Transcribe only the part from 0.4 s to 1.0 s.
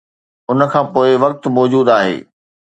ان کان